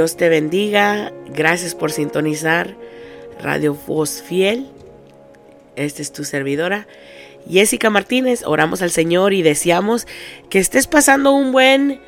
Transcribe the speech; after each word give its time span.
Dios 0.00 0.16
te 0.16 0.30
bendiga. 0.30 1.12
Gracias 1.26 1.74
por 1.74 1.92
sintonizar 1.92 2.74
Radio 3.38 3.76
Voz 3.86 4.22
Fiel. 4.22 4.66
Esta 5.76 6.00
es 6.00 6.10
tu 6.10 6.24
servidora, 6.24 6.88
Jessica 7.46 7.90
Martínez. 7.90 8.42
Oramos 8.46 8.80
al 8.80 8.92
Señor 8.92 9.34
y 9.34 9.42
deseamos 9.42 10.06
que 10.48 10.58
estés 10.58 10.86
pasando 10.86 11.32
un 11.32 11.52
buen, 11.52 12.00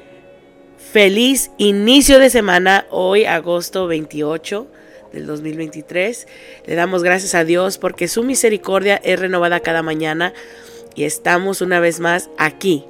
feliz 0.79 1.51
inicio 1.59 2.19
de 2.19 2.31
semana. 2.31 2.87
Hoy, 2.89 3.27
agosto 3.27 3.87
28 3.87 4.67
del 5.13 5.27
2023. 5.27 6.27
Le 6.65 6.75
damos 6.75 7.03
gracias 7.03 7.35
a 7.35 7.45
Dios 7.45 7.77
porque 7.77 8.09
su 8.09 8.23
misericordia 8.23 9.03
es 9.05 9.21
renovada 9.21 9.61
cada 9.61 9.83
mañana 9.83 10.33
y 10.95 11.05
estamos 11.05 11.61
una 11.61 11.79
vez 11.79 12.01
más 12.01 12.31
aquí 12.39 12.87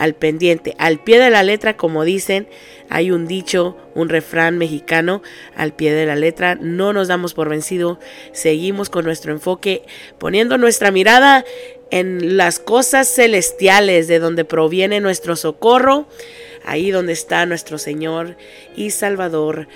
al 0.00 0.14
pendiente, 0.14 0.74
al 0.78 0.98
pie 0.98 1.18
de 1.18 1.28
la 1.28 1.42
letra, 1.42 1.76
como 1.76 2.04
dicen, 2.04 2.48
hay 2.88 3.10
un 3.10 3.26
dicho, 3.26 3.76
un 3.94 4.08
refrán 4.08 4.56
mexicano, 4.56 5.22
al 5.54 5.74
pie 5.74 5.92
de 5.92 6.06
la 6.06 6.16
letra, 6.16 6.54
no 6.54 6.94
nos 6.94 7.06
damos 7.06 7.34
por 7.34 7.50
vencido, 7.50 8.00
seguimos 8.32 8.88
con 8.88 9.04
nuestro 9.04 9.30
enfoque, 9.30 9.82
poniendo 10.16 10.56
nuestra 10.56 10.90
mirada 10.90 11.44
en 11.90 12.38
las 12.38 12.58
cosas 12.58 13.08
celestiales, 13.08 14.08
de 14.08 14.20
donde 14.20 14.46
proviene 14.46 15.00
nuestro 15.00 15.36
socorro, 15.36 16.08
ahí 16.64 16.90
donde 16.90 17.12
está 17.12 17.44
nuestro 17.44 17.76
Señor 17.76 18.38
y 18.74 18.90
Salvador. 18.92 19.68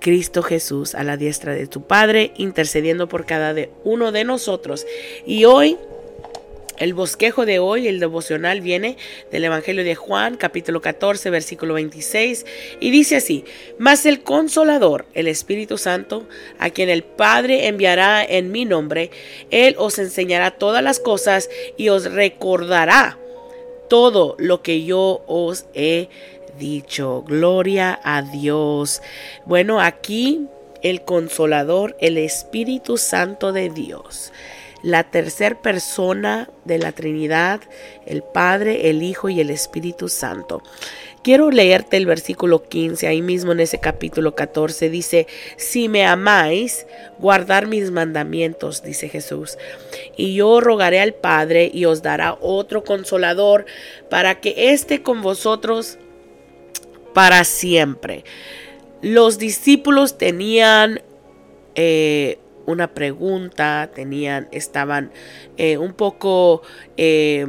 Cristo 0.00 0.42
Jesús 0.42 0.94
a 0.94 1.02
la 1.04 1.16
diestra 1.16 1.54
de 1.54 1.66
tu 1.66 1.82
Padre, 1.82 2.32
intercediendo 2.36 3.08
por 3.08 3.26
cada 3.26 3.54
uno 3.82 4.12
de 4.12 4.24
nosotros. 4.24 4.86
Y 5.26 5.44
hoy 5.44 5.76
el 6.78 6.94
bosquejo 6.94 7.46
de 7.46 7.58
hoy, 7.58 7.88
el 7.88 8.00
devocional, 8.00 8.60
viene 8.60 8.96
del 9.30 9.44
Evangelio 9.44 9.84
de 9.84 9.94
Juan, 9.94 10.36
capítulo 10.36 10.80
14, 10.80 11.30
versículo 11.30 11.74
26, 11.74 12.46
y 12.80 12.90
dice 12.90 13.16
así, 13.16 13.44
Mas 13.78 14.06
el 14.06 14.22
consolador, 14.22 15.06
el 15.14 15.28
Espíritu 15.28 15.78
Santo, 15.78 16.26
a 16.58 16.70
quien 16.70 16.88
el 16.88 17.02
Padre 17.02 17.66
enviará 17.66 18.24
en 18.24 18.52
mi 18.52 18.64
nombre, 18.64 19.10
Él 19.50 19.74
os 19.78 19.98
enseñará 19.98 20.52
todas 20.52 20.82
las 20.82 21.00
cosas 21.00 21.50
y 21.76 21.88
os 21.88 22.10
recordará 22.10 23.18
todo 23.88 24.36
lo 24.38 24.62
que 24.62 24.84
yo 24.84 25.22
os 25.26 25.66
he 25.74 26.08
dicho. 26.58 27.22
Gloria 27.26 27.98
a 28.04 28.22
Dios. 28.22 29.02
Bueno, 29.46 29.80
aquí 29.80 30.46
el 30.82 31.02
consolador, 31.02 31.96
el 32.00 32.18
Espíritu 32.18 32.98
Santo 32.98 33.52
de 33.52 33.70
Dios 33.70 34.32
la 34.88 35.04
tercera 35.04 35.60
persona 35.60 36.48
de 36.64 36.78
la 36.78 36.92
Trinidad, 36.92 37.60
el 38.06 38.22
Padre, 38.22 38.88
el 38.88 39.02
Hijo 39.02 39.28
y 39.28 39.38
el 39.40 39.50
Espíritu 39.50 40.08
Santo. 40.08 40.62
Quiero 41.22 41.50
leerte 41.50 41.98
el 41.98 42.06
versículo 42.06 42.62
15, 42.62 43.06
ahí 43.06 43.20
mismo 43.20 43.52
en 43.52 43.60
ese 43.60 43.80
capítulo 43.80 44.34
14, 44.34 44.88
dice, 44.88 45.26
si 45.58 45.90
me 45.90 46.06
amáis, 46.06 46.86
guardar 47.18 47.66
mis 47.66 47.90
mandamientos, 47.90 48.82
dice 48.82 49.10
Jesús, 49.10 49.58
y 50.16 50.34
yo 50.34 50.60
rogaré 50.60 51.00
al 51.00 51.12
Padre 51.12 51.70
y 51.72 51.84
os 51.84 52.00
dará 52.00 52.38
otro 52.40 52.82
consolador 52.82 53.66
para 54.08 54.40
que 54.40 54.72
esté 54.72 55.02
con 55.02 55.20
vosotros 55.20 55.98
para 57.12 57.44
siempre. 57.44 58.24
Los 59.02 59.38
discípulos 59.38 60.16
tenían 60.16 61.02
eh, 61.74 62.38
una 62.68 62.92
pregunta, 62.92 63.90
tenían, 63.94 64.46
estaban 64.52 65.10
eh, 65.56 65.78
un 65.78 65.94
poco, 65.94 66.62
eh, 66.98 67.46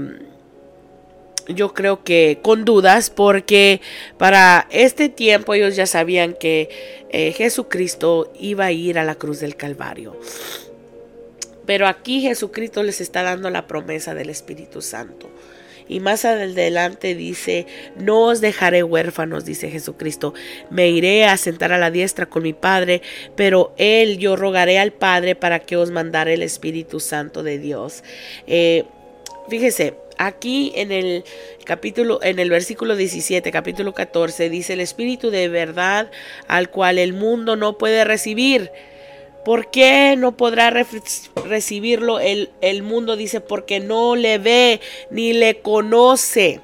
yo 1.50 1.74
creo 1.74 2.06
que 2.06 2.40
con 2.42 2.64
dudas, 2.64 3.10
porque 3.10 3.82
para 4.18 4.66
este 4.72 5.10
tiempo 5.10 5.54
ellos 5.54 5.76
ya 5.76 5.86
sabían 5.86 6.36
que 6.40 6.70
eh, 7.10 7.34
Jesucristo 7.34 8.32
iba 8.40 8.66
a 8.66 8.72
ir 8.72 8.98
a 8.98 9.04
la 9.04 9.16
cruz 9.16 9.42
del 9.42 9.58
Calvario. 9.58 10.18
Pero 11.66 11.86
aquí 11.88 12.22
Jesucristo 12.22 12.82
les 12.82 13.02
está 13.02 13.22
dando 13.22 13.50
la 13.50 13.68
promesa 13.68 14.14
del 14.16 14.30
Espíritu 14.30 14.82
Santo. 14.82 15.30
Y 15.90 16.00
más 16.00 16.24
adelante 16.24 17.16
dice, 17.16 17.66
no 17.98 18.22
os 18.28 18.42
dejaré 18.42 18.84
huérfanos, 18.84 19.44
dice 19.44 19.72
Jesucristo, 19.72 20.36
me 20.70 20.88
iré 20.90 21.26
a 21.26 21.36
sentar 21.36 21.74
a 21.74 21.80
la 21.80 21.90
diestra 21.90 22.28
con 22.28 22.44
mi 22.44 22.54
Padre, 22.54 23.02
pero 23.36 23.74
Él 23.78 24.20
yo 24.20 24.36
rogaré 24.36 24.78
al 24.78 24.94
Padre 24.94 25.36
para 25.36 25.60
que 25.60 25.76
os 25.76 25.90
mandare 25.90 26.36
el 26.36 26.44
Espíritu 26.44 27.00
Santo 27.00 27.42
de 27.42 27.58
Dios. 27.58 28.04
Eh, 28.46 28.86
fíjese, 29.50 29.96
aquí 30.20 30.72
en 30.76 30.92
el 30.92 31.24
capítulo, 31.64 32.20
en 32.22 32.38
el 32.38 32.52
versículo 32.52 32.96
17, 32.96 33.52
capítulo 33.52 33.94
14, 33.94 34.50
dice 34.50 34.74
el 34.74 34.82
Espíritu 34.82 35.32
de 35.32 35.48
verdad 35.50 36.12
al 36.48 36.70
cual 36.70 37.00
el 37.00 37.14
mundo 37.14 37.56
no 37.56 37.80
puede 37.80 38.04
recibir 38.04 38.70
¿Por 39.44 39.72
qué 39.72 40.16
no 40.18 40.36
podrá 40.36 40.70
recibirlo 41.46 42.20
el, 42.20 42.50
el 42.62 42.84
mundo? 42.84 43.16
Dice, 43.16 43.42
porque 43.42 43.80
no 43.80 44.16
le 44.16 44.38
ve 44.38 44.82
ni 45.10 45.34
le 45.34 45.62
conoce. 45.62 46.62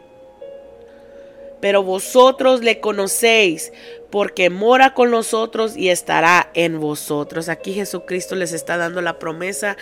Pero 1.61 1.83
vosotros 1.83 2.61
le 2.61 2.79
conocéis, 2.79 3.71
porque 4.15 4.49
mora 4.49 4.93
con 4.93 5.11
nosotros 5.11 5.75
y 5.75 5.89
estará 5.89 6.49
en 6.53 6.79
vosotros. 6.79 7.49
Aquí 7.49 7.73
Jesucristo 7.73 8.35
les 8.35 8.53
está 8.53 8.77
dando 8.77 9.01
la 9.01 9.19
promesa 9.19 9.75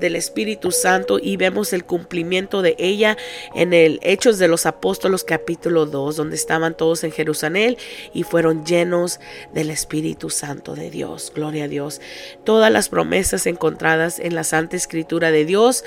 del 0.00 0.16
Espíritu 0.16 0.72
Santo 0.72 1.20
y 1.22 1.36
vemos 1.36 1.72
el 1.72 1.84
cumplimiento 1.84 2.62
de 2.62 2.74
ella 2.78 3.16
en 3.54 3.72
el 3.72 4.00
Hechos 4.02 4.38
de 4.38 4.48
los 4.48 4.66
Apóstolos 4.66 5.22
capítulo 5.22 5.86
2, 5.86 6.16
donde 6.16 6.34
estaban 6.34 6.76
todos 6.76 7.04
en 7.04 7.12
Jerusalén 7.12 7.76
y 8.12 8.24
fueron 8.24 8.66
llenos 8.66 9.20
del 9.52 9.70
Espíritu 9.70 10.30
Santo 10.30 10.74
de 10.74 10.90
Dios. 10.90 11.30
Gloria 11.32 11.64
a 11.64 11.68
Dios. 11.68 12.00
Todas 12.42 12.72
las 12.72 12.88
promesas 12.88 13.46
encontradas 13.46 14.18
en 14.18 14.34
la 14.34 14.42
Santa 14.42 14.74
Escritura 14.74 15.30
de 15.30 15.44
Dios 15.44 15.84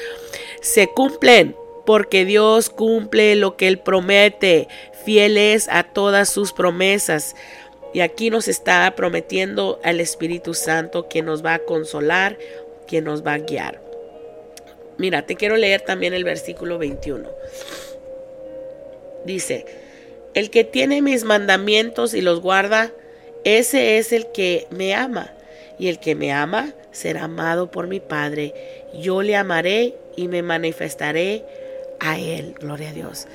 se 0.61 0.87
cumplen 0.87 1.53
porque 1.89 2.23
Dios 2.23 2.69
cumple 2.69 3.35
lo 3.35 3.57
que 3.57 3.67
Él 3.67 3.79
promete, 3.79 4.67
fiel 5.03 5.37
es 5.37 5.67
a 5.71 5.81
todas 5.81 6.29
sus 6.29 6.53
promesas. 6.53 7.35
Y 7.95 8.01
aquí 8.01 8.29
nos 8.29 8.47
está 8.47 8.93
prometiendo 8.95 9.79
al 9.83 9.99
Espíritu 9.99 10.53
Santo 10.53 11.09
que 11.09 11.23
nos 11.23 11.43
va 11.43 11.55
a 11.55 11.59
consolar, 11.65 12.37
que 12.85 13.01
nos 13.01 13.25
va 13.25 13.33
a 13.33 13.37
guiar. 13.39 13.81
Mira, 14.99 15.25
te 15.25 15.35
quiero 15.35 15.57
leer 15.57 15.81
también 15.81 16.13
el 16.13 16.23
versículo 16.23 16.77
21. 16.77 17.27
Dice, 19.25 19.65
el 20.35 20.51
que 20.51 20.63
tiene 20.63 21.01
mis 21.01 21.23
mandamientos 21.23 22.13
y 22.13 22.21
los 22.21 22.39
guarda, 22.39 22.91
ese 23.43 23.97
es 23.97 24.13
el 24.13 24.27
que 24.31 24.67
me 24.69 24.93
ama. 24.93 25.33
Y 25.79 25.87
el 25.87 25.99
que 25.99 26.13
me 26.13 26.31
ama 26.31 26.71
será 26.91 27.23
amado 27.23 27.71
por 27.71 27.87
mi 27.87 27.99
Padre. 27.99 28.53
Yo 28.93 29.23
le 29.23 29.35
amaré 29.35 29.95
y 30.15 30.27
me 30.27 30.43
manifestaré 30.43 31.43
a 31.99 32.17
él. 32.17 32.55
Gloria 32.59 32.89
a 32.89 32.93
Dios. 32.93 33.27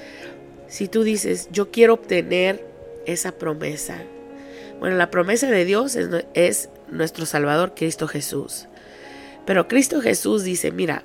Si 0.68 0.88
tú 0.88 1.02
dices, 1.02 1.48
yo 1.52 1.70
quiero 1.70 1.94
obtener 1.94 2.66
esa 3.06 3.32
promesa, 3.32 4.02
bueno, 4.80 4.96
la 4.96 5.10
promesa 5.10 5.50
de 5.50 5.64
Dios 5.64 5.96
es, 6.34 6.68
nuestro 6.90 7.26
Salvador 7.26 7.74
Cristo 7.74 8.06
Jesús. 8.06 8.66
Pero 9.46 9.68
Cristo 9.68 10.00
Jesús 10.00 10.44
dice, 10.44 10.70
mira, 10.70 11.02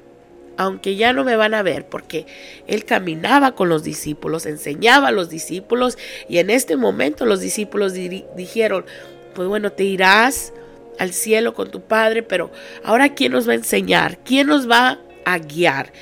aunque 0.57 0.95
ya 0.95 1.13
no 1.13 1.23
me 1.23 1.35
van 1.35 1.53
a 1.53 1.63
ver, 1.63 1.87
porque 1.87 2.25
Él 2.67 2.83
caminaba 2.83 3.55
con 3.55 3.69
los 3.69 3.83
discípulos, 3.83 4.45
enseñaba 4.45 5.07
a 5.07 5.11
los 5.11 5.29
discípulos, 5.29 5.97
y 6.27 6.39
en 6.39 6.49
este 6.49 6.75
momento 6.75 7.25
los 7.25 7.39
discípulos 7.39 7.93
dijeron, 7.93 8.85
pues 9.33 9.47
bueno, 9.47 9.71
te 9.71 9.85
irás 9.85 10.53
al 10.99 11.13
cielo 11.13 11.53
con 11.53 11.71
tu 11.71 11.81
Padre, 11.81 12.23
pero 12.23 12.51
ahora 12.83 13.15
¿quién 13.15 13.31
nos 13.31 13.47
va 13.47 13.53
a 13.53 13.55
enseñar? 13.55 14.19
¿Quién 14.19 14.47
nos 14.47 14.69
va 14.69 14.99
a 15.23 15.37
guiar? 15.37 15.93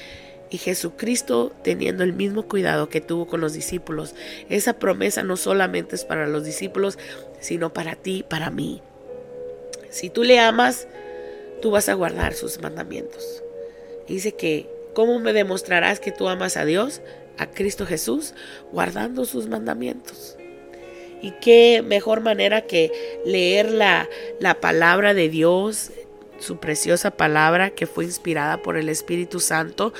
Y 0.49 0.57
Jesucristo 0.57 1.51
teniendo 1.63 2.03
el 2.03 2.13
mismo 2.13 2.43
cuidado 2.43 2.89
que 2.89 3.01
tuvo 3.01 3.27
con 3.27 3.41
los 3.41 3.53
discípulos. 3.53 4.15
Esa 4.49 4.73
promesa 4.73 5.23
no 5.23 5.35
solamente 5.35 5.95
es 5.95 6.05
para 6.05 6.27
los 6.27 6.45
discípulos, 6.45 6.97
sino 7.39 7.73
para 7.73 7.95
ti, 7.95 8.23
para 8.27 8.49
mí. 8.49 8.81
Si 9.89 10.09
tú 10.09 10.23
le 10.23 10.39
amas, 10.39 10.87
tú 11.61 11.71
vas 11.71 11.89
a 11.89 11.93
guardar 11.93 12.33
sus 12.33 12.61
mandamientos. 12.61 13.43
Dice 14.07 14.33
que, 14.33 14.69
¿cómo 14.93 15.19
me 15.19 15.33
demostrarás 15.33 15.99
que 15.99 16.11
tú 16.11 16.29
amas 16.29 16.55
a 16.55 16.65
Dios, 16.65 17.01
a 17.37 17.47
Cristo 17.47 17.85
Jesús? 17.85 18.33
Guardando 18.71 19.25
sus 19.25 19.47
mandamientos. 19.47 20.37
Y 21.21 21.31
qué 21.41 21.83
mejor 21.85 22.21
manera 22.21 22.61
que 22.61 22.91
leer 23.25 23.71
la, 23.71 24.07
la 24.39 24.61
palabra 24.61 25.13
de 25.13 25.29
Dios, 25.29 25.91
su 26.39 26.57
preciosa 26.59 27.11
palabra 27.11 27.71
que 27.71 27.87
fue 27.87 28.05
inspirada 28.05 28.61
por 28.61 28.77
el 28.77 28.89
Espíritu 28.89 29.39
Santo, 29.39 29.93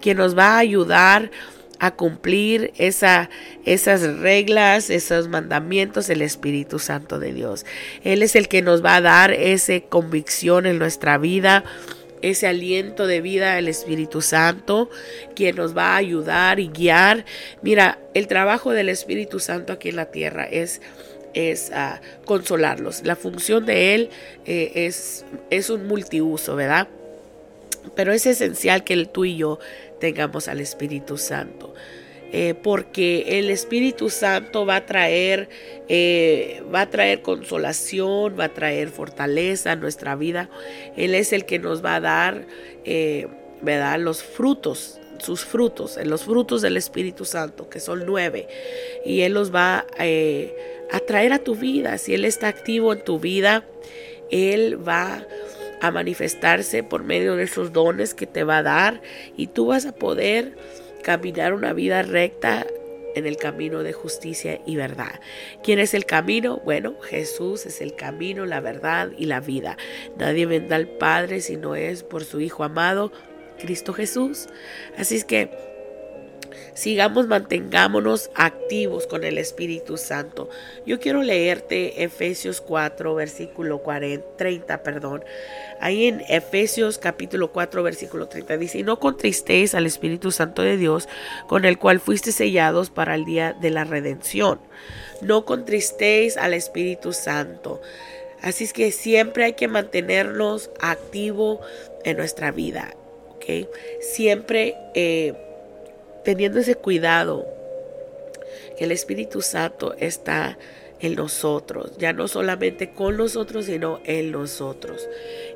que 0.00 0.14
nos 0.14 0.36
va 0.36 0.54
a 0.54 0.58
ayudar 0.58 1.30
a 1.78 1.90
cumplir 1.92 2.72
esa, 2.76 3.30
esas 3.64 4.02
reglas, 4.18 4.90
esos 4.90 5.28
mandamientos 5.28 6.06
del 6.06 6.22
Espíritu 6.22 6.78
Santo 6.78 7.18
de 7.18 7.32
Dios. 7.32 7.66
Él 8.04 8.22
es 8.22 8.36
el 8.36 8.48
que 8.48 8.62
nos 8.62 8.84
va 8.84 8.96
a 8.96 9.00
dar 9.00 9.32
esa 9.32 9.80
convicción 9.80 10.66
en 10.66 10.78
nuestra 10.78 11.18
vida, 11.18 11.64
ese 12.22 12.46
aliento 12.46 13.06
de 13.06 13.20
vida 13.20 13.54
del 13.54 13.68
Espíritu 13.68 14.22
Santo, 14.22 14.88
quien 15.34 15.56
nos 15.56 15.76
va 15.76 15.92
a 15.92 15.96
ayudar 15.96 16.58
y 16.58 16.68
guiar. 16.68 17.26
Mira, 17.60 17.98
el 18.14 18.28
trabajo 18.28 18.72
del 18.72 18.88
Espíritu 18.88 19.40
Santo 19.40 19.74
aquí 19.74 19.90
en 19.90 19.96
la 19.96 20.06
tierra 20.06 20.44
es 20.44 20.80
es 21.34 21.70
ah, 21.72 22.00
consolarlos. 22.24 23.02
La 23.04 23.16
función 23.16 23.66
de 23.66 23.94
Él 23.94 24.10
eh, 24.46 24.72
es, 24.74 25.24
es 25.50 25.70
un 25.70 25.86
multiuso, 25.86 26.56
¿verdad? 26.56 26.88
Pero 27.94 28.12
es 28.12 28.24
esencial 28.26 28.84
que 28.84 29.04
tú 29.06 29.24
y 29.24 29.36
yo 29.36 29.58
tengamos 30.00 30.48
al 30.48 30.60
Espíritu 30.60 31.18
Santo. 31.18 31.74
Eh, 32.32 32.54
porque 32.54 33.38
el 33.38 33.50
Espíritu 33.50 34.10
Santo 34.10 34.66
va 34.66 34.76
a 34.76 34.86
traer, 34.86 35.48
eh, 35.88 36.62
va 36.74 36.82
a 36.82 36.90
traer 36.90 37.22
consolación, 37.22 38.36
va 38.38 38.44
a 38.44 38.48
traer 38.48 38.88
fortaleza 38.88 39.72
a 39.72 39.76
nuestra 39.76 40.16
vida. 40.16 40.50
Él 40.96 41.14
es 41.14 41.32
el 41.32 41.44
que 41.44 41.60
nos 41.60 41.84
va 41.84 41.96
a 41.96 42.00
dar, 42.00 42.46
¿verdad? 43.62 44.00
Los 44.00 44.24
frutos 44.24 44.98
sus 45.24 45.44
frutos, 45.44 45.96
en 45.96 46.10
los 46.10 46.24
frutos 46.24 46.62
del 46.62 46.76
Espíritu 46.76 47.24
Santo, 47.24 47.68
que 47.68 47.80
son 47.80 48.04
nueve, 48.06 48.46
y 49.04 49.22
Él 49.22 49.34
los 49.34 49.54
va 49.54 49.86
eh, 49.98 50.54
a 50.90 51.00
traer 51.00 51.32
a 51.32 51.38
tu 51.38 51.56
vida. 51.56 51.98
Si 51.98 52.14
Él 52.14 52.24
está 52.24 52.48
activo 52.48 52.92
en 52.92 53.02
tu 53.02 53.18
vida, 53.18 53.64
Él 54.30 54.86
va 54.86 55.26
a 55.80 55.90
manifestarse 55.90 56.82
por 56.82 57.02
medio 57.02 57.36
de 57.36 57.44
esos 57.44 57.72
dones 57.72 58.14
que 58.14 58.26
te 58.26 58.44
va 58.44 58.58
a 58.58 58.62
dar 58.62 59.02
y 59.36 59.48
tú 59.48 59.66
vas 59.66 59.86
a 59.86 59.94
poder 59.94 60.56
caminar 61.02 61.52
una 61.52 61.72
vida 61.72 62.02
recta 62.02 62.66
en 63.14 63.26
el 63.26 63.36
camino 63.36 63.82
de 63.82 63.92
justicia 63.92 64.60
y 64.66 64.76
verdad. 64.76 65.20
¿Quién 65.62 65.78
es 65.78 65.94
el 65.94 66.04
camino? 66.04 66.60
Bueno, 66.64 66.94
Jesús 67.02 67.66
es 67.66 67.80
el 67.80 67.94
camino, 67.94 68.46
la 68.46 68.60
verdad 68.60 69.10
y 69.16 69.26
la 69.26 69.40
vida. 69.40 69.76
Nadie 70.18 70.46
vendrá 70.46 70.76
al 70.76 70.88
Padre 70.88 71.40
si 71.40 71.56
no 71.56 71.76
es 71.76 72.02
por 72.02 72.24
su 72.24 72.40
Hijo 72.40 72.64
amado, 72.64 73.12
Cristo 73.58 73.92
Jesús. 73.92 74.48
Así 74.96 75.16
es 75.16 75.24
que 75.24 75.50
sigamos, 76.74 77.26
mantengámonos 77.26 78.30
activos 78.34 79.06
con 79.06 79.24
el 79.24 79.38
Espíritu 79.38 79.96
Santo. 79.96 80.48
Yo 80.86 81.00
quiero 81.00 81.22
leerte 81.22 82.04
Efesios 82.04 82.60
4, 82.60 83.14
versículo 83.14 83.78
40, 83.78 84.36
30, 84.36 84.82
perdón. 84.82 85.24
Ahí 85.80 86.06
en 86.06 86.22
Efesios 86.28 86.98
capítulo 86.98 87.52
4, 87.52 87.82
versículo 87.82 88.28
30 88.28 88.56
dice, 88.56 88.78
y 88.78 88.82
no 88.82 88.98
contristéis 88.98 89.74
al 89.74 89.86
Espíritu 89.86 90.30
Santo 90.30 90.62
de 90.62 90.76
Dios, 90.76 91.08
con 91.46 91.64
el 91.64 91.78
cual 91.78 92.00
fuiste 92.00 92.32
sellados 92.32 92.90
para 92.90 93.14
el 93.14 93.24
día 93.24 93.52
de 93.52 93.70
la 93.70 93.84
redención. 93.84 94.60
No 95.20 95.44
contristéis 95.44 96.36
al 96.36 96.54
Espíritu 96.54 97.12
Santo. 97.12 97.80
Así 98.42 98.64
es 98.64 98.72
que 98.72 98.92
siempre 98.92 99.44
hay 99.44 99.52
que 99.54 99.68
mantenernos 99.68 100.70
activos 100.80 101.60
en 102.04 102.18
nuestra 102.18 102.50
vida. 102.50 102.94
Siempre 104.00 104.76
eh, 104.94 105.34
teniendo 106.24 106.60
ese 106.60 106.74
cuidado 106.74 107.46
que 108.76 108.84
el 108.84 108.92
Espíritu 108.92 109.42
Santo 109.42 109.94
está 109.98 110.58
en 111.00 111.16
nosotros, 111.16 111.92
ya 111.98 112.12
no 112.12 112.28
solamente 112.28 112.90
con 112.90 113.16
nosotros, 113.16 113.66
sino 113.66 114.00
en 114.04 114.30
nosotros. 114.32 115.06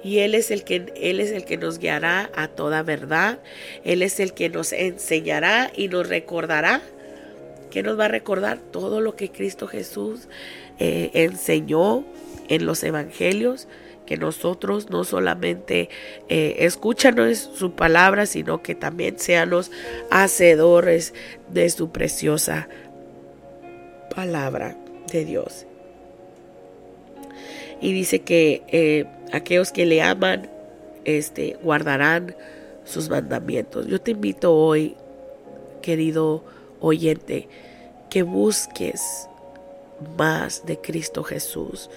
Y 0.04 0.18
Él 0.18 0.34
es 0.34 0.50
el 0.50 0.62
que, 0.62 0.92
Él 0.96 1.20
es 1.20 1.30
el 1.30 1.44
que 1.44 1.56
nos 1.56 1.78
guiará 1.78 2.30
a 2.34 2.48
toda 2.48 2.82
verdad. 2.82 3.38
Él 3.84 4.02
es 4.02 4.20
el 4.20 4.34
que 4.34 4.50
nos 4.50 4.72
enseñará 4.72 5.72
y 5.74 5.88
nos 5.88 6.08
recordará. 6.08 6.82
que 7.70 7.82
nos 7.82 7.98
va 7.98 8.06
a 8.06 8.08
recordar? 8.08 8.58
Todo 8.58 9.00
lo 9.00 9.14
que 9.14 9.30
Cristo 9.30 9.66
Jesús 9.66 10.28
eh, 10.78 11.10
enseñó 11.12 12.04
en 12.48 12.64
los 12.64 12.82
evangelios 12.82 13.68
que 14.08 14.16
nosotros 14.16 14.88
no 14.88 15.04
solamente 15.04 15.90
eh, 16.30 16.56
escúchanos 16.60 17.36
su 17.36 17.72
palabra, 17.72 18.24
sino 18.24 18.62
que 18.62 18.74
también 18.74 19.18
seamos 19.18 19.70
hacedores 20.10 21.12
de 21.50 21.68
su 21.68 21.90
preciosa 21.90 22.70
palabra 24.16 24.78
de 25.12 25.26
Dios. 25.26 25.66
Y 27.82 27.92
dice 27.92 28.20
que 28.20 28.62
eh, 28.68 29.04
aquellos 29.30 29.72
que 29.72 29.84
le 29.84 30.00
aman, 30.00 30.48
este, 31.04 31.58
guardarán 31.62 32.34
sus 32.84 33.10
mandamientos. 33.10 33.88
Yo 33.88 34.00
te 34.00 34.12
invito 34.12 34.54
hoy, 34.54 34.96
querido 35.82 36.44
oyente, 36.80 37.46
que 38.08 38.22
busques 38.22 39.28
más 40.16 40.66
de 40.66 40.78
Cristo 40.78 41.24
Jesús. 41.24 41.90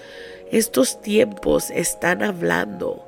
Estos 0.50 1.00
tiempos 1.00 1.70
están 1.70 2.22
hablando 2.22 3.06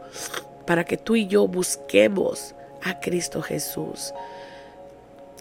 para 0.67 0.85
que 0.85 0.97
tú 0.97 1.17
y 1.17 1.27
yo 1.27 1.47
busquemos 1.47 2.55
a 2.83 3.01
Cristo 3.01 3.43
Jesús. 3.43 4.13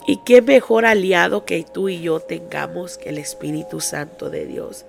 Y 0.06 0.18
qué 0.24 0.42
mejor 0.42 0.84
aliado 0.84 1.44
que 1.44 1.64
tú 1.64 1.88
y 1.88 2.00
yo 2.00 2.20
tengamos 2.20 2.98
que 2.98 3.08
el 3.08 3.18
Espíritu 3.18 3.80
Santo 3.80 4.28
de 4.28 4.46
Dios. 4.46 4.84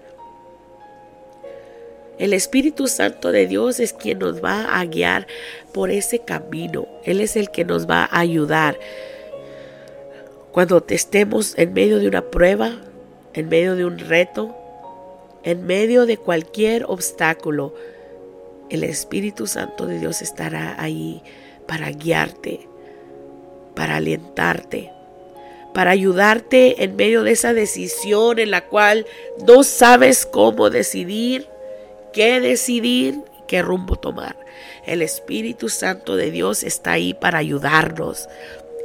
El 2.17 2.33
Espíritu 2.33 2.87
Santo 2.87 3.31
de 3.31 3.47
Dios 3.47 3.79
es 3.79 3.93
quien 3.93 4.19
nos 4.19 4.43
va 4.43 4.79
a 4.79 4.85
guiar 4.85 5.27
por 5.73 5.91
ese 5.91 6.19
camino. 6.19 6.87
Él 7.03 7.21
es 7.21 7.35
el 7.35 7.49
que 7.49 7.65
nos 7.65 7.89
va 7.89 8.05
a 8.05 8.19
ayudar. 8.19 8.77
Cuando 10.51 10.83
estemos 10.87 11.57
en 11.57 11.73
medio 11.73 11.99
de 11.99 12.07
una 12.07 12.21
prueba, 12.21 12.81
en 13.35 13.49
medio 13.49 13.75
de 13.75 13.85
un 13.85 13.99
reto, 13.99 14.55
en 15.43 15.65
medio 15.65 16.05
de 16.05 16.17
cualquier 16.17 16.85
obstáculo, 16.87 17.75
el 18.69 18.83
Espíritu 18.83 19.45
Santo 19.45 19.85
de 19.85 19.99
Dios 19.99 20.21
estará 20.21 20.81
ahí 20.81 21.21
para 21.67 21.91
guiarte, 21.91 22.67
para 23.75 23.97
alentarte, 23.97 24.91
para 25.73 25.91
ayudarte 25.91 26.83
en 26.83 26.95
medio 26.95 27.23
de 27.23 27.31
esa 27.31 27.53
decisión 27.53 28.39
en 28.39 28.51
la 28.51 28.67
cual 28.67 29.05
no 29.45 29.63
sabes 29.63 30.25
cómo 30.25 30.69
decidir, 30.69 31.47
qué 32.13 32.39
decidir, 32.39 33.19
qué 33.47 33.61
rumbo 33.61 33.97
tomar. 33.97 34.37
El 34.85 35.01
Espíritu 35.01 35.67
Santo 35.67 36.15
de 36.15 36.31
Dios 36.31 36.63
está 36.63 36.93
ahí 36.93 37.13
para 37.13 37.39
ayudarnos, 37.39 38.29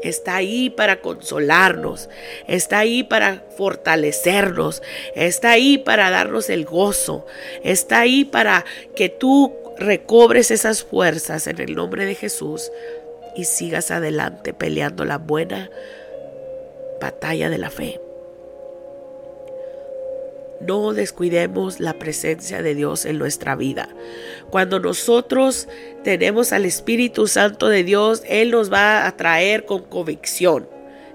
está 0.02 0.37
ahí 0.37 0.70
para 0.70 1.00
consolarnos, 1.00 2.09
está 2.47 2.78
ahí 2.78 3.02
para 3.02 3.45
fortalecernos, 3.57 4.83
está 5.14 5.50
ahí 5.50 5.78
para 5.78 6.11
darnos 6.11 6.50
el 6.50 6.64
gozo, 6.64 7.26
está 7.62 8.00
ahí 8.00 8.25
para 8.25 8.64
que 8.95 9.09
tú 9.09 9.54
recobres 9.78 10.50
esas 10.50 10.83
fuerzas 10.83 11.47
en 11.47 11.61
el 11.61 11.75
nombre 11.75 12.04
de 12.04 12.14
Jesús 12.14 12.71
y 13.35 13.45
sigas 13.45 13.90
adelante 13.90 14.52
peleando 14.52 15.04
la 15.04 15.19
buena 15.19 15.71
batalla 17.00 17.49
de 17.49 17.59
la 17.59 17.71
fe. 17.71 18.00
No 20.61 20.93
descuidemos 20.93 21.81
la 21.81 21.95
presencia 21.95 22.62
de 22.62 22.75
Dios 22.75 23.07
en 23.07 23.19
nuestra 23.19 23.57
vida. 23.57 23.88
Cuando 24.50 24.79
nosotros 24.79 25.69
tenemos 26.05 26.52
al 26.52 26.67
Espíritu 26.67 27.26
Santo 27.29 27.69
de 27.69 27.83
Dios, 27.83 28.23
Él 28.29 28.50
nos 28.50 28.71
va 28.71 29.07
a 29.07 29.17
traer 29.17 29.64
con 29.64 29.85
convicción. 29.85 30.69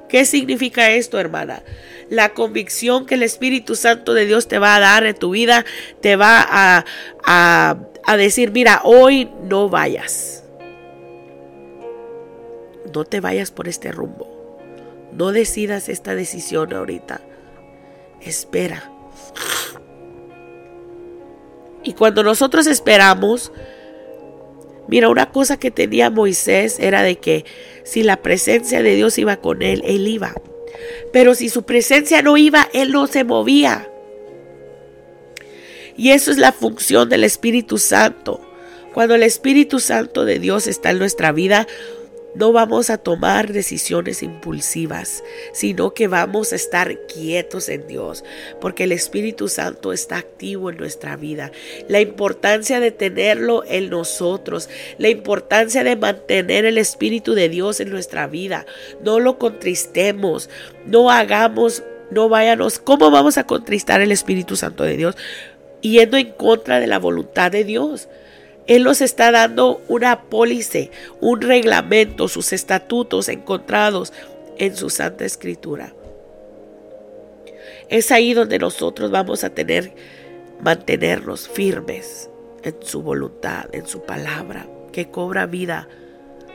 ¿Qué 0.10 0.26
significa 0.26 0.92
esto, 0.92 1.20
hermana? 1.20 1.64
La 2.10 2.30
convicción 2.30 3.06
que 3.06 3.16
el 3.16 3.24
Espíritu 3.24 3.76
Santo 3.76 4.16
de 4.16 4.26
Dios 4.26 4.48
te 4.48 4.58
va 4.58 4.76
a 4.76 4.80
dar 4.80 5.06
en 5.06 5.16
tu 5.16 5.32
vida, 5.32 5.64
te 6.02 6.16
va 6.16 6.44
a, 6.48 6.86
a 8.04 8.18
decir, 8.18 8.52
mira, 8.52 8.82
hoy 8.84 9.30
no 9.44 9.70
vayas. 9.70 10.44
No 12.94 13.04
te 13.06 13.20
vayas 13.20 13.52
por 13.52 13.68
este 13.68 13.92
rumbo. 13.92 14.58
No 15.12 15.32
decidas 15.32 15.88
esta 15.88 16.16
decisión 16.16 16.74
ahorita. 16.74 17.22
Espera 18.22 18.95
y 21.86 21.94
cuando 21.94 22.24
nosotros 22.24 22.66
esperamos, 22.66 23.52
mira, 24.88 25.08
una 25.08 25.32
cosa 25.32 25.58
que 25.58 25.70
tenía 25.70 26.10
Moisés 26.10 26.80
era 26.80 27.04
de 27.04 27.18
que 27.18 27.46
si 27.84 28.02
la 28.02 28.18
presencia 28.18 28.82
de 28.82 28.96
Dios 28.96 29.18
iba 29.20 29.38
con 29.38 29.62
él, 29.62 29.84
él 29.86 30.08
iba. 30.08 30.34
Pero 31.14 31.36
si 31.36 31.48
su 31.48 31.64
presencia 31.64 32.24
no 32.24 32.38
iba, 32.38 32.68
él 32.74 32.92
no 32.92 33.06
se 33.06 33.24
movía. 33.24 33.88
Y 35.96 36.10
eso 36.10 36.32
es 36.32 36.38
la 36.38 36.52
función 36.52 37.08
del 37.08 37.24
Espíritu 37.24 37.78
Santo. 37.78 38.42
Cuando 38.92 39.14
el 39.14 39.22
Espíritu 39.22 39.80
Santo 39.80 40.26
de 40.26 40.40
Dios 40.40 40.66
está 40.66 40.90
en 40.90 40.98
nuestra 40.98 41.32
vida, 41.32 41.68
no 42.36 42.52
vamos 42.52 42.90
a 42.90 42.98
tomar 42.98 43.52
decisiones 43.54 44.22
impulsivas, 44.24 45.24
sino 45.54 45.94
que 45.94 46.08
vamos 46.08 46.52
a 46.52 46.56
estar 46.56 46.98
quietos 47.08 47.70
en 47.70 47.88
Dios, 47.88 48.24
porque 48.60 48.84
el 48.84 48.92
Espíritu 48.92 49.48
Santo 49.48 49.94
está 49.94 50.18
activo 50.18 50.70
en 50.70 50.78
nuestra 50.78 51.16
vida. 51.16 51.52
La 51.88 52.02
importancia 52.02 52.80
de 52.80 52.92
tenerlo 52.92 53.64
en 53.66 53.90
nosotros, 53.90 54.70
la 54.98 55.10
importancia 55.10 55.84
de 55.84 55.96
mantener 55.96 56.66
el 56.66 56.78
Espíritu 56.78 57.34
de 57.34 57.50
Dios 57.50 57.80
en 57.80 57.90
nuestra 57.90 58.28
vida. 58.28 58.66
No 59.04 59.20
lo 59.20 59.38
contristemos, 59.38 60.50
no 60.86 61.10
hagamos, 61.10 61.84
no 62.12 62.30
váyanos. 62.30 62.80
¿Cómo 62.80 63.12
vamos 63.12 63.38
a 63.38 63.46
contristar 63.46 64.02
el 64.02 64.12
Espíritu 64.12 64.56
Santo 64.56 64.84
de 64.84 64.98
Dios? 64.98 65.16
Yendo 65.82 66.18
en 66.18 66.32
contra 66.32 66.80
de 66.80 66.88
la 66.88 67.00
voluntad 67.00 67.52
de 67.52 67.64
Dios. 67.64 68.10
Él 68.68 68.84
nos 68.84 69.02
está 69.02 69.32
dando 69.32 69.82
una 69.88 70.24
pólice, 70.24 70.92
un 71.22 71.42
reglamento, 71.42 72.28
sus 72.28 72.52
estatutos 72.52 73.30
encontrados 73.30 74.12
en 74.58 74.76
su 74.76 74.90
Santa 74.90 75.26
Escritura. 75.26 75.94
Es 77.90 78.12
ahí 78.12 78.34
donde 78.34 78.58
nosotros 78.58 79.12
vamos 79.12 79.44
a 79.44 79.52
tener 79.52 79.94
mantenernos 80.62 81.48
firmes 81.48 82.30
en 82.64 82.76
su 82.82 83.04
voluntad, 83.04 83.66
en 83.74 83.86
su 83.86 84.02
palabra, 84.02 84.68
que 84.92 85.10
cobra 85.12 85.46
vida, 85.46 85.88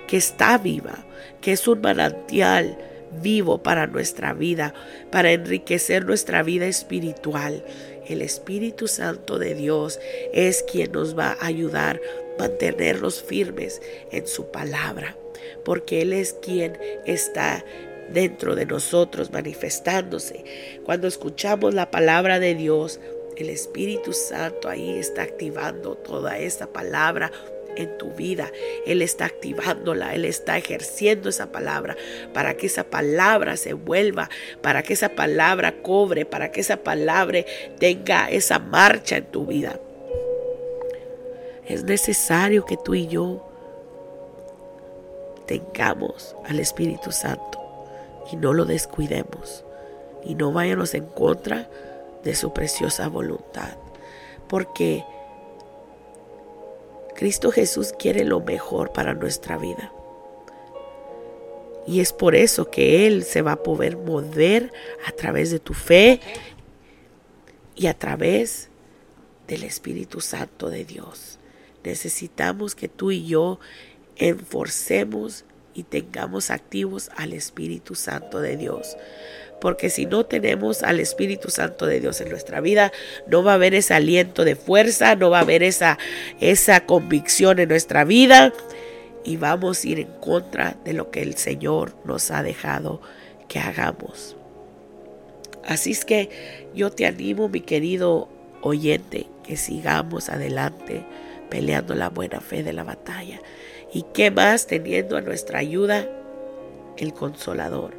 que 0.08 0.16
está 0.16 0.58
viva, 0.58 1.06
que 1.40 1.52
es 1.52 1.68
un 1.68 1.80
manantial 1.80 2.76
vivo 3.22 3.62
para 3.62 3.86
nuestra 3.86 4.32
vida, 4.32 4.74
para 5.10 5.32
enriquecer 5.32 6.04
nuestra 6.04 6.42
vida 6.42 6.66
espiritual. 6.66 7.64
El 8.10 8.22
Espíritu 8.22 8.88
Santo 8.88 9.38
de 9.38 9.54
Dios 9.54 10.00
es 10.32 10.64
quien 10.64 10.90
nos 10.90 11.16
va 11.16 11.36
a 11.38 11.46
ayudar 11.46 12.00
a 12.36 12.40
mantenernos 12.40 13.22
firmes 13.22 13.80
en 14.10 14.26
su 14.26 14.50
palabra, 14.50 15.16
porque 15.64 16.02
Él 16.02 16.12
es 16.12 16.32
quien 16.32 16.76
está 17.06 17.64
dentro 18.12 18.56
de 18.56 18.66
nosotros 18.66 19.30
manifestándose. 19.30 20.44
Cuando 20.82 21.06
escuchamos 21.06 21.72
la 21.72 21.92
palabra 21.92 22.40
de 22.40 22.56
Dios, 22.56 22.98
el 23.36 23.48
Espíritu 23.48 24.12
Santo 24.12 24.68
ahí 24.68 24.98
está 24.98 25.22
activando 25.22 25.94
toda 25.94 26.36
esta 26.40 26.66
palabra 26.66 27.30
en 27.76 27.96
tu 27.98 28.10
vida. 28.12 28.50
Él 28.86 29.02
está 29.02 29.26
activándola, 29.26 30.14
Él 30.14 30.24
está 30.24 30.58
ejerciendo 30.58 31.28
esa 31.28 31.52
palabra 31.52 31.96
para 32.32 32.56
que 32.56 32.66
esa 32.66 32.84
palabra 32.84 33.56
se 33.56 33.72
vuelva, 33.72 34.28
para 34.60 34.82
que 34.82 34.92
esa 34.92 35.10
palabra 35.10 35.82
cobre, 35.82 36.24
para 36.24 36.50
que 36.50 36.60
esa 36.60 36.78
palabra 36.78 37.44
tenga 37.78 38.30
esa 38.30 38.58
marcha 38.58 39.16
en 39.16 39.26
tu 39.26 39.46
vida. 39.46 39.80
Es 41.66 41.84
necesario 41.84 42.64
que 42.64 42.76
tú 42.76 42.94
y 42.94 43.06
yo 43.06 43.46
tengamos 45.46 46.36
al 46.48 46.58
Espíritu 46.58 47.12
Santo 47.12 47.60
y 48.32 48.36
no 48.36 48.52
lo 48.52 48.64
descuidemos 48.64 49.64
y 50.24 50.34
no 50.34 50.52
vayamos 50.52 50.94
en 50.94 51.06
contra 51.06 51.68
de 52.22 52.34
su 52.34 52.52
preciosa 52.52 53.08
voluntad. 53.08 53.76
Porque 54.48 55.04
Cristo 57.20 57.52
Jesús 57.52 57.92
quiere 57.92 58.24
lo 58.24 58.40
mejor 58.40 58.94
para 58.94 59.12
nuestra 59.12 59.58
vida. 59.58 59.92
Y 61.86 62.00
es 62.00 62.14
por 62.14 62.34
eso 62.34 62.70
que 62.70 63.06
Él 63.06 63.24
se 63.24 63.42
va 63.42 63.52
a 63.52 63.62
poder 63.62 63.98
mover 63.98 64.72
a 65.06 65.12
través 65.12 65.50
de 65.50 65.58
tu 65.58 65.74
fe 65.74 66.18
y 67.76 67.88
a 67.88 67.92
través 67.98 68.70
del 69.48 69.64
Espíritu 69.64 70.22
Santo 70.22 70.70
de 70.70 70.86
Dios. 70.86 71.38
Necesitamos 71.84 72.74
que 72.74 72.88
tú 72.88 73.10
y 73.10 73.26
yo 73.26 73.60
enforcemos 74.16 75.44
y 75.74 75.84
tengamos 75.84 76.50
activos 76.50 77.10
al 77.16 77.32
Espíritu 77.32 77.94
Santo 77.94 78.40
de 78.40 78.56
Dios. 78.56 78.96
Porque 79.60 79.90
si 79.90 80.06
no 80.06 80.24
tenemos 80.24 80.82
al 80.82 81.00
Espíritu 81.00 81.50
Santo 81.50 81.86
de 81.86 82.00
Dios 82.00 82.20
en 82.20 82.30
nuestra 82.30 82.60
vida, 82.60 82.92
no 83.26 83.42
va 83.42 83.52
a 83.52 83.54
haber 83.56 83.74
ese 83.74 83.92
aliento 83.94 84.44
de 84.44 84.56
fuerza, 84.56 85.16
no 85.16 85.30
va 85.30 85.38
a 85.38 85.42
haber 85.42 85.62
esa, 85.62 85.98
esa 86.40 86.86
convicción 86.86 87.58
en 87.58 87.68
nuestra 87.68 88.04
vida 88.04 88.52
y 89.24 89.36
vamos 89.36 89.84
a 89.84 89.88
ir 89.88 90.00
en 90.00 90.08
contra 90.20 90.76
de 90.84 90.94
lo 90.94 91.10
que 91.10 91.22
el 91.22 91.36
Señor 91.36 91.94
nos 92.04 92.30
ha 92.30 92.42
dejado 92.42 93.02
que 93.48 93.58
hagamos. 93.58 94.36
Así 95.64 95.90
es 95.90 96.04
que 96.04 96.68
yo 96.74 96.90
te 96.90 97.06
animo, 97.06 97.48
mi 97.48 97.60
querido 97.60 98.28
oyente, 98.62 99.26
que 99.44 99.56
sigamos 99.56 100.28
adelante 100.28 101.04
peleando 101.50 101.94
la 101.94 102.08
buena 102.08 102.40
fe 102.40 102.62
de 102.62 102.72
la 102.72 102.84
batalla. 102.84 103.40
Y 103.92 104.04
qué 104.14 104.30
más 104.30 104.66
teniendo 104.66 105.16
a 105.16 105.20
nuestra 105.20 105.58
ayuda 105.58 106.08
el 106.96 107.12
consolador, 107.12 107.94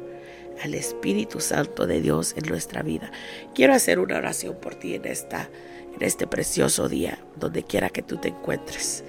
al 0.62 0.74
Espíritu 0.74 1.40
Santo 1.40 1.86
de 1.86 2.00
Dios 2.00 2.34
en 2.36 2.48
nuestra 2.48 2.82
vida. 2.82 3.10
Quiero 3.54 3.74
hacer 3.74 3.98
una 3.98 4.16
oración 4.16 4.56
por 4.56 4.74
ti 4.74 4.94
en 4.94 5.04
esta 5.06 5.50
en 5.94 6.02
este 6.02 6.26
precioso 6.26 6.88
día, 6.88 7.18
donde 7.36 7.62
quiera 7.62 7.90
que 7.90 8.02
tú 8.02 8.16
te 8.16 8.28
encuentres. 8.28 9.04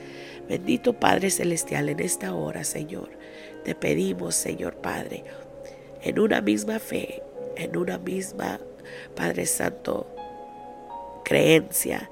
Bendito 0.48 0.94
Padre 0.94 1.30
celestial, 1.30 1.90
en 1.90 2.00
esta 2.00 2.34
hora, 2.34 2.64
Señor, 2.64 3.10
te 3.64 3.76
pedimos, 3.76 4.36
Señor 4.36 4.76
Padre, 4.76 5.24
en 6.02 6.20
una 6.20 6.42
misma 6.42 6.80
fe, 6.80 7.24
en 7.56 7.78
una 7.78 7.98
misma, 7.98 8.60
Padre 9.16 9.46
Santo, 9.46 10.08
creencia, 11.24 12.10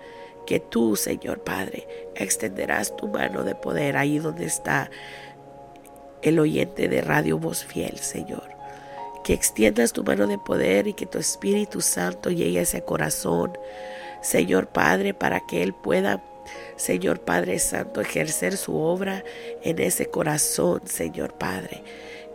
que 0.51 0.59
tú, 0.59 0.97
Señor 0.97 1.45
Padre, 1.45 1.87
extenderás 2.13 2.93
tu 2.97 3.07
mano 3.07 3.45
de 3.45 3.55
poder 3.55 3.95
ahí 3.95 4.19
donde 4.19 4.43
está 4.43 4.91
el 6.23 6.39
oyente 6.39 6.89
de 6.89 6.99
Radio 6.99 7.39
Voz 7.39 7.63
Fiel, 7.63 7.97
Señor. 7.99 8.43
Que 9.23 9.31
extiendas 9.31 9.93
tu 9.93 10.03
mano 10.03 10.27
de 10.27 10.37
poder 10.37 10.87
y 10.87 10.93
que 10.93 11.05
tu 11.05 11.19
Espíritu 11.19 11.79
Santo 11.79 12.31
llegue 12.31 12.59
a 12.59 12.63
ese 12.63 12.81
corazón, 12.81 13.57
Señor 14.21 14.67
Padre, 14.67 15.13
para 15.13 15.39
que 15.47 15.63
Él 15.63 15.73
pueda, 15.73 16.21
Señor 16.75 17.21
Padre 17.21 17.57
Santo, 17.57 18.01
ejercer 18.01 18.57
su 18.57 18.75
obra 18.75 19.23
en 19.63 19.79
ese 19.79 20.07
corazón, 20.07 20.81
Señor 20.83 21.35
Padre 21.35 21.81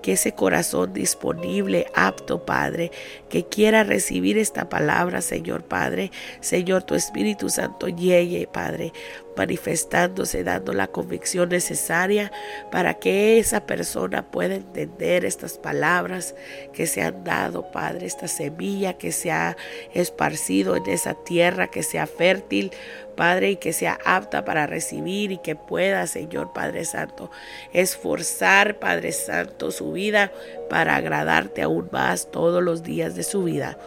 que 0.02 0.12
ese 0.12 0.32
corazón 0.32 0.92
disponible, 0.92 1.86
apto, 1.94 2.44
Padre, 2.44 2.90
que 3.28 3.44
quiera 3.44 3.84
recibir 3.84 4.38
esta 4.38 4.68
palabra, 4.68 5.20
Señor 5.20 5.64
Padre, 5.64 6.10
Señor, 6.40 6.82
tu 6.82 6.94
Espíritu 6.94 7.48
Santo 7.48 7.88
llegue, 7.88 8.46
Padre, 8.46 8.92
manifestándose, 9.36 10.44
dando 10.44 10.72
la 10.72 10.88
convicción 10.88 11.48
necesaria 11.48 12.32
para 12.70 12.94
que 12.94 13.38
esa 13.38 13.66
persona 13.66 14.30
pueda 14.30 14.54
entender 14.54 15.24
estas 15.24 15.58
palabras 15.58 16.34
que 16.72 16.86
se 16.86 17.02
han 17.02 17.24
dado, 17.24 17.70
Padre, 17.70 18.06
esta 18.06 18.28
semilla 18.28 18.94
que 18.94 19.12
se 19.12 19.30
ha 19.30 19.56
esparcido 19.92 20.76
en 20.76 20.86
esa 20.86 21.14
tierra, 21.14 21.68
que 21.68 21.82
sea 21.82 22.06
fértil, 22.06 22.72
Padre, 23.16 23.52
y 23.52 23.56
que 23.56 23.72
sea 23.72 23.98
apta 24.04 24.44
para 24.44 24.66
recibir 24.66 25.32
y 25.32 25.38
que 25.38 25.56
pueda, 25.56 26.06
Señor 26.06 26.52
Padre 26.52 26.84
Santo, 26.84 27.30
esforzar, 27.72 28.78
Padre 28.78 29.12
Santo, 29.12 29.70
su 29.70 29.92
vida 29.92 30.32
para 30.68 30.96
agradarte 30.96 31.62
aún 31.62 31.88
más 31.92 32.30
todos 32.30 32.62
los 32.62 32.82
días 32.82 33.14
de 33.16 33.22
su 33.22 33.44
vida. 33.44 33.78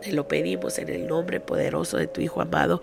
Te 0.00 0.12
lo 0.12 0.26
pedimos 0.28 0.78
en 0.78 0.88
el 0.88 1.06
nombre 1.06 1.40
poderoso 1.40 1.98
de 1.98 2.06
tu 2.06 2.22
Hijo 2.22 2.40
amado. 2.40 2.80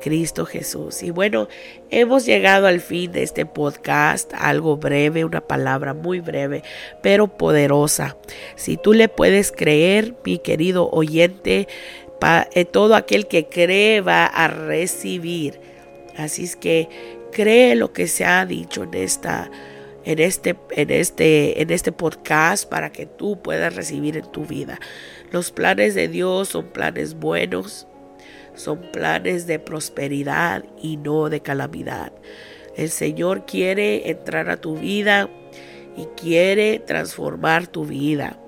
Cristo 0.00 0.46
Jesús. 0.46 1.02
Y 1.02 1.10
bueno, 1.10 1.48
hemos 1.90 2.26
llegado 2.26 2.66
al 2.66 2.80
fin 2.80 3.12
de 3.12 3.22
este 3.22 3.46
podcast, 3.46 4.32
algo 4.34 4.76
breve, 4.76 5.24
una 5.24 5.40
palabra 5.40 5.94
muy 5.94 6.20
breve, 6.20 6.62
pero 7.02 7.28
poderosa. 7.28 8.16
Si 8.54 8.76
tú 8.76 8.92
le 8.92 9.08
puedes 9.08 9.52
creer, 9.52 10.14
mi 10.24 10.38
querido 10.38 10.90
oyente, 10.90 11.68
eh, 12.54 12.64
todo 12.64 12.94
aquel 12.94 13.26
que 13.26 13.46
cree 13.46 14.00
va 14.00 14.26
a 14.26 14.48
recibir. 14.48 15.60
Así 16.16 16.44
es 16.44 16.56
que 16.56 16.88
cree 17.32 17.74
lo 17.74 17.92
que 17.92 18.06
se 18.06 18.24
ha 18.24 18.46
dicho 18.46 18.84
en 18.84 18.94
esta 18.94 19.50
en 20.04 20.20
este 20.20 20.56
en 20.70 20.90
este 20.90 21.60
en 21.60 21.70
este 21.70 21.92
podcast 21.92 22.68
para 22.68 22.90
que 22.90 23.06
tú 23.06 23.42
puedas 23.42 23.74
recibir 23.74 24.16
en 24.16 24.30
tu 24.32 24.46
vida. 24.46 24.78
Los 25.30 25.50
planes 25.50 25.94
de 25.94 26.08
Dios 26.08 26.48
son 26.48 26.66
planes 26.68 27.14
buenos, 27.14 27.86
son 28.56 28.80
planes 28.90 29.46
de 29.46 29.58
prosperidad 29.58 30.64
y 30.82 30.96
no 30.96 31.28
de 31.28 31.40
calamidad. 31.40 32.12
El 32.76 32.90
Señor 32.90 33.46
quiere 33.46 34.10
entrar 34.10 34.50
a 34.50 34.58
tu 34.58 34.76
vida 34.76 35.30
y 35.96 36.04
quiere 36.20 36.78
transformar 36.78 37.66
tu 37.66 37.86
vida. 37.86 38.38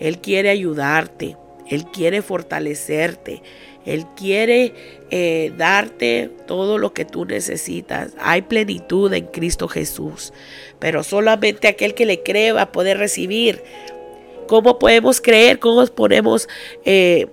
Él 0.00 0.18
quiere 0.18 0.50
ayudarte. 0.50 1.36
Él 1.68 1.84
quiere 1.86 2.22
fortalecerte. 2.22 3.42
Él 3.84 4.06
quiere 4.16 4.74
eh, 5.10 5.52
darte 5.56 6.30
todo 6.46 6.78
lo 6.78 6.92
que 6.92 7.04
tú 7.04 7.24
necesitas. 7.24 8.12
Hay 8.18 8.42
plenitud 8.42 9.12
en 9.12 9.26
Cristo 9.26 9.68
Jesús. 9.68 10.32
Pero 10.78 11.02
solamente 11.02 11.68
aquel 11.68 11.94
que 11.94 12.06
le 12.06 12.22
cree 12.22 12.52
va 12.52 12.62
a 12.62 12.72
poder 12.72 12.98
recibir. 12.98 13.62
¿Cómo 14.46 14.78
podemos 14.78 15.20
creer? 15.20 15.58
¿Cómo 15.58 15.86
podemos 15.86 16.48
eh, 16.84 17.26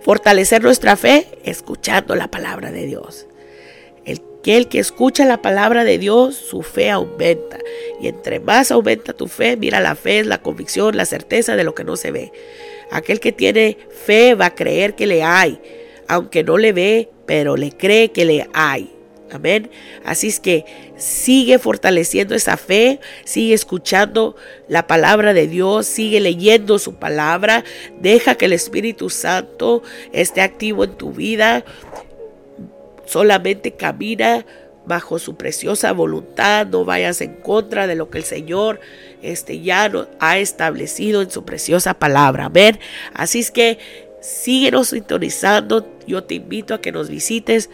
fortalecer 0.00 0.62
nuestra 0.62 0.96
fe? 0.96 1.26
Escuchando 1.44 2.14
la 2.14 2.28
palabra 2.28 2.70
de 2.70 2.86
Dios. 2.86 3.26
El 4.04 4.20
que, 4.42 4.56
el 4.56 4.68
que 4.68 4.78
escucha 4.78 5.24
la 5.24 5.42
palabra 5.42 5.84
de 5.84 5.98
Dios, 5.98 6.36
su 6.36 6.62
fe 6.62 6.90
aumenta. 6.90 7.58
Y 8.00 8.08
entre 8.08 8.40
más 8.40 8.70
aumenta 8.70 9.12
tu 9.12 9.28
fe, 9.28 9.56
mira, 9.56 9.80
la 9.80 9.94
fe 9.94 10.24
la 10.24 10.42
convicción, 10.42 10.96
la 10.96 11.04
certeza 11.04 11.56
de 11.56 11.64
lo 11.64 11.74
que 11.74 11.84
no 11.84 11.96
se 11.96 12.10
ve. 12.10 12.32
Aquel 12.90 13.20
que 13.20 13.32
tiene 13.32 13.76
fe 13.90 14.34
va 14.34 14.46
a 14.46 14.54
creer 14.54 14.94
que 14.94 15.06
le 15.06 15.22
hay, 15.22 15.60
aunque 16.06 16.42
no 16.42 16.56
le 16.56 16.72
ve, 16.72 17.10
pero 17.26 17.56
le 17.56 17.72
cree 17.72 18.12
que 18.12 18.24
le 18.24 18.48
hay. 18.54 18.97
Amén. 19.30 19.70
Así 20.04 20.28
es 20.28 20.40
que 20.40 20.64
sigue 20.96 21.58
fortaleciendo 21.58 22.34
esa 22.34 22.56
fe, 22.56 23.00
sigue 23.24 23.54
escuchando 23.54 24.36
la 24.68 24.86
palabra 24.86 25.34
de 25.34 25.46
Dios, 25.46 25.86
sigue 25.86 26.20
leyendo 26.20 26.78
su 26.78 26.94
palabra, 26.94 27.64
deja 28.00 28.36
que 28.36 28.46
el 28.46 28.52
Espíritu 28.52 29.10
Santo 29.10 29.82
esté 30.12 30.40
activo 30.40 30.84
en 30.84 30.92
tu 30.96 31.12
vida. 31.12 31.64
Solamente 33.06 33.72
camina 33.72 34.44
bajo 34.88 35.18
su 35.18 35.36
preciosa 35.36 35.92
voluntad, 35.92 36.66
no 36.66 36.84
vayas 36.84 37.20
en 37.20 37.34
contra 37.34 37.86
de 37.86 37.94
lo 37.94 38.08
que 38.10 38.18
el 38.18 38.24
Señor 38.24 38.80
este, 39.22 39.60
ya 39.60 39.90
ha 40.18 40.38
establecido 40.38 41.22
en 41.22 41.30
su 41.30 41.44
preciosa 41.44 41.94
palabra. 41.94 42.46
Amén. 42.46 42.78
Así 43.12 43.40
es 43.40 43.50
que 43.50 43.78
síguenos 44.20 44.88
sintonizando. 44.88 45.86
Yo 46.06 46.24
te 46.24 46.34
invito 46.34 46.74
a 46.74 46.80
que 46.80 46.90
nos 46.90 47.10
visites 47.10 47.68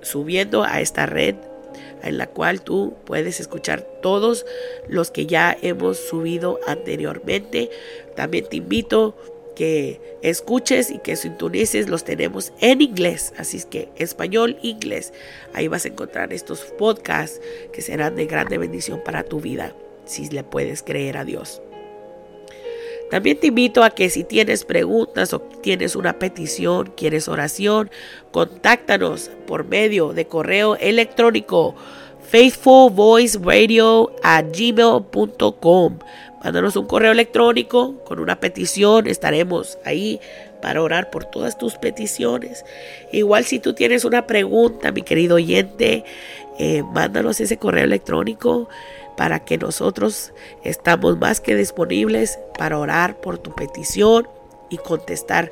subiendo 0.00 0.62
a 0.62 0.80
esta 0.80 1.06
red 1.06 1.34
en 2.02 2.18
la 2.18 2.28
cual 2.28 2.62
tú 2.62 2.94
puedes 3.04 3.40
escuchar 3.40 3.80
todos 4.02 4.46
los 4.86 5.10
que 5.10 5.26
ya 5.26 5.56
hemos 5.60 5.98
subido 5.98 6.60
anteriormente. 6.66 7.70
También 8.14 8.48
te 8.48 8.58
invito 8.58 9.16
que 9.58 10.00
escuches 10.22 10.88
y 10.88 11.00
que 11.00 11.16
sintonices, 11.16 11.88
los 11.88 12.04
tenemos 12.04 12.52
en 12.60 12.80
inglés, 12.80 13.32
así 13.38 13.56
es 13.56 13.66
que 13.66 13.88
español, 13.96 14.56
inglés, 14.62 15.12
ahí 15.52 15.66
vas 15.66 15.84
a 15.84 15.88
encontrar 15.88 16.32
estos 16.32 16.60
podcasts 16.60 17.40
que 17.72 17.82
serán 17.82 18.14
de 18.14 18.26
grande 18.26 18.56
bendición 18.56 19.02
para 19.04 19.24
tu 19.24 19.40
vida, 19.40 19.74
si 20.04 20.28
le 20.28 20.44
puedes 20.44 20.84
creer 20.84 21.16
a 21.16 21.24
Dios. 21.24 21.60
También 23.10 23.40
te 23.40 23.48
invito 23.48 23.82
a 23.82 23.90
que 23.90 24.10
si 24.10 24.22
tienes 24.22 24.64
preguntas 24.64 25.32
o 25.32 25.40
tienes 25.40 25.96
una 25.96 26.20
petición, 26.20 26.92
quieres 26.96 27.26
oración, 27.26 27.90
contáctanos 28.30 29.28
por 29.44 29.64
medio 29.64 30.12
de 30.12 30.28
correo 30.28 30.76
electrónico 30.76 31.74
faithfulvoiceradio 32.30 34.12
gmail.com. 34.52 35.98
Mándanos 36.42 36.76
un 36.76 36.86
correo 36.86 37.12
electrónico 37.12 37.94
con 38.04 38.20
una 38.20 38.40
petición. 38.40 39.06
Estaremos 39.06 39.78
ahí 39.84 40.20
para 40.60 40.82
orar 40.82 41.10
por 41.10 41.24
todas 41.24 41.58
tus 41.58 41.74
peticiones. 41.74 42.64
Igual 43.12 43.44
si 43.44 43.58
tú 43.58 43.74
tienes 43.74 44.04
una 44.04 44.26
pregunta, 44.26 44.92
mi 44.92 45.02
querido 45.02 45.36
oyente, 45.36 46.04
eh, 46.58 46.82
mándanos 46.92 47.40
ese 47.40 47.56
correo 47.56 47.84
electrónico 47.84 48.68
para 49.16 49.44
que 49.44 49.58
nosotros 49.58 50.32
estamos 50.62 51.18
más 51.18 51.40
que 51.40 51.56
disponibles 51.56 52.38
para 52.56 52.78
orar 52.78 53.20
por 53.20 53.38
tu 53.38 53.52
petición 53.54 54.28
y 54.70 54.76
contestar 54.76 55.50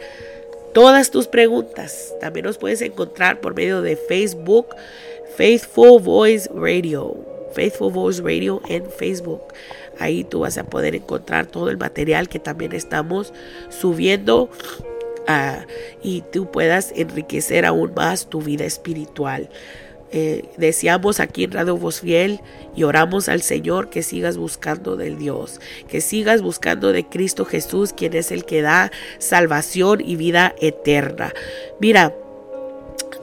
todas 0.72 1.10
tus 1.10 1.26
preguntas. 1.26 2.14
También 2.20 2.46
nos 2.46 2.58
puedes 2.58 2.80
encontrar 2.82 3.40
por 3.40 3.54
medio 3.54 3.82
de 3.82 3.96
Facebook, 3.96 4.68
Faithful 5.36 6.00
Voice 6.00 6.48
Radio, 6.54 7.16
Faithful 7.54 7.92
Voice 7.92 8.22
Radio 8.22 8.60
en 8.68 8.88
Facebook. 8.90 9.42
Ahí 9.98 10.24
tú 10.24 10.40
vas 10.40 10.58
a 10.58 10.64
poder 10.64 10.94
encontrar 10.94 11.46
todo 11.46 11.70
el 11.70 11.78
material 11.78 12.28
que 12.28 12.38
también 12.38 12.72
estamos 12.72 13.32
subiendo 13.68 14.50
ah, 15.26 15.64
y 16.02 16.22
tú 16.32 16.50
puedas 16.50 16.92
enriquecer 16.96 17.66
aún 17.66 17.92
más 17.94 18.28
tu 18.28 18.42
vida 18.42 18.64
espiritual. 18.64 19.48
Eh, 20.12 20.44
deseamos 20.56 21.18
aquí 21.18 21.44
en 21.44 21.52
Radio 21.52 21.76
Voz 21.76 22.00
Fiel 22.00 22.40
y 22.76 22.84
oramos 22.84 23.28
al 23.28 23.42
Señor 23.42 23.90
que 23.90 24.02
sigas 24.02 24.36
buscando 24.36 24.96
del 24.96 25.18
Dios, 25.18 25.60
que 25.88 26.00
sigas 26.00 26.42
buscando 26.42 26.92
de 26.92 27.04
Cristo 27.04 27.44
Jesús, 27.44 27.92
quien 27.92 28.14
es 28.14 28.30
el 28.30 28.44
que 28.44 28.62
da 28.62 28.92
salvación 29.18 30.00
y 30.00 30.14
vida 30.14 30.54
eterna. 30.60 31.32
Mira, 31.80 32.14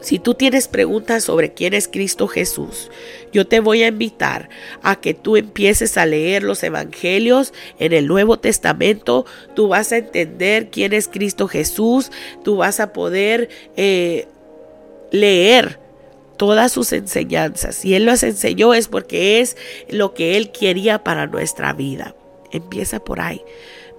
si 0.04 0.20
tú 0.20 0.34
tienes 0.34 0.68
preguntas 0.68 1.24
sobre 1.24 1.54
quién 1.54 1.74
es 1.74 1.88
Cristo 1.88 2.28
Jesús, 2.28 2.92
yo 3.32 3.48
te 3.48 3.62
voy 3.62 3.84
a 3.84 3.88
invitar 3.88 4.50
a 4.82 4.98
que 4.98 5.13
tú 5.13 5.38
empieces 5.38 5.98
a 5.98 6.06
leer 6.06 6.44
los 6.44 6.62
evangelios 6.62 7.54
en 7.80 7.94
el 7.94 8.08
Nuevo 8.08 8.38
Testamento. 8.38 9.26
Tú 9.56 9.70
vas 9.70 9.94
a 9.94 9.98
entender 9.98 10.70
quién 10.70 10.92
es 10.92 11.08
Cristo 11.08 11.48
Jesús. 11.48 12.12
Tú 12.44 12.58
vas 12.58 12.82
a 12.82 12.92
poder 12.92 13.48
eh, 13.78 14.28
leer 15.12 15.80
todas 16.36 16.74
sus 16.74 16.92
enseñanzas. 16.92 17.76
Si 17.76 17.96
Él 17.96 18.06
las 18.06 18.24
enseñó 18.24 18.74
es 18.74 18.89
porque 18.89 19.39
es 19.39 19.56
lo 19.88 20.13
que 20.13 20.36
Él 20.36 20.52
quería 20.52 21.02
para 21.02 21.28
nuestra 21.28 21.72
vida. 21.72 22.13
Empieza 22.52 23.00
por 23.00 23.22
ahí. 23.22 23.42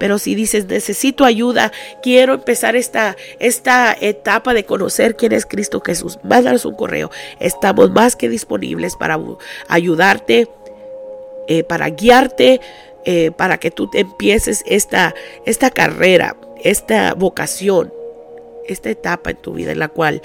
Pero 0.05 0.19
si 0.19 0.35
dices, 0.35 0.67
necesito 0.67 1.25
ayuda, 1.25 1.73
quiero 2.03 2.35
empezar 2.35 2.77
esta, 2.77 3.17
esta 3.39 3.97
etapa 3.99 4.53
de 4.53 4.67
conocer 4.67 5.17
quién 5.17 5.33
es 5.33 5.47
Cristo 5.47 5.81
Jesús, 5.81 6.19
mándanos 6.23 6.67
un 6.67 6.75
correo. 6.75 7.11
Estamos 7.41 7.91
más 7.91 8.15
que 8.15 8.29
disponibles 8.29 8.97
para 8.97 9.19
ayudarte, 9.67 10.47
eh, 11.49 11.65
para 11.65 11.89
guiarte, 11.89 12.61
eh, 13.07 13.31
para 13.31 13.57
que 13.57 13.71
tú 13.71 13.89
empieces 13.95 14.63
esta, 14.67 15.15
esta 15.47 15.71
carrera, 15.71 16.37
esta 16.63 17.15
vocación, 17.15 17.91
esta 18.69 18.91
etapa 18.91 19.31
en 19.31 19.39
tu 19.39 19.55
vida 19.55 19.73
en 19.73 19.79
la 19.79 19.89
cual 19.89 20.21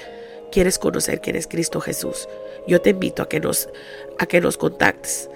quieres 0.52 0.78
conocer 0.78 1.22
quién 1.22 1.36
es 1.36 1.46
Cristo 1.46 1.80
Jesús. 1.80 2.28
Yo 2.66 2.82
te 2.82 2.90
invito 2.90 3.22
a 3.22 3.30
que 3.30 3.40
nos, 3.40 3.70
a 4.18 4.26
que 4.26 4.42
nos 4.42 4.58
contactes 4.58 5.30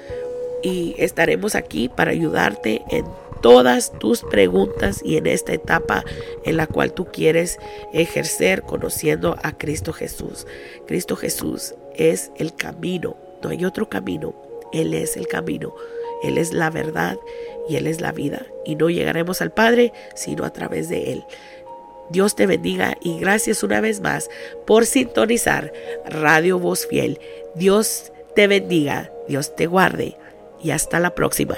y 0.64 0.96
estaremos 0.98 1.55
aquí 1.55 1.90
para 1.90 2.11
ayudarte 2.11 2.83
en 2.90 3.05
todas 3.42 3.92
tus 3.98 4.22
preguntas 4.22 5.03
y 5.05 5.18
en 5.18 5.27
esta 5.27 5.53
etapa 5.53 6.03
en 6.44 6.57
la 6.57 6.66
cual 6.66 6.94
tú 6.94 7.05
quieres 7.05 7.59
ejercer 7.92 8.62
conociendo 8.62 9.37
a 9.42 9.53
Cristo 9.59 9.92
Jesús. 9.92 10.46
Cristo 10.87 11.16
Jesús 11.16 11.74
es 11.94 12.33
el 12.37 12.55
camino, 12.55 13.16
no 13.42 13.50
hay 13.50 13.66
otro 13.66 13.90
camino, 13.90 14.35
Él 14.72 14.94
es 14.94 15.18
el 15.18 15.29
camino, 15.29 15.74
Él 16.22 16.38
es 16.38 16.55
la 16.55 16.70
verdad 16.70 17.18
y 17.68 17.77
Él 17.77 17.87
es 17.87 18.00
la 18.00 18.12
vida. 18.12 18.46
Y 18.64 18.77
no 18.77 18.88
llegaremos 18.88 19.42
al 19.42 19.53
Padre 19.53 19.92
sino 20.14 20.44
a 20.44 20.53
través 20.55 20.88
de 20.88 21.12
Él. 21.12 21.24
Dios 22.09 22.37
te 22.37 22.46
bendiga 22.46 22.96
y 23.03 23.18
gracias 23.18 23.62
una 23.62 23.83
vez 23.83 24.00
más 24.00 24.31
por 24.66 24.87
sintonizar 24.87 25.70
Radio 26.07 26.59
Voz 26.59 26.87
Fiel. 26.87 27.20
Dios 27.55 28.11
te 28.35 28.46
bendiga, 28.46 29.11
Dios 29.29 29.55
te 29.55 29.66
guarde 29.66 30.16
y 30.64 30.70
hasta 30.70 30.98
la 30.98 31.14
próxima. 31.14 31.57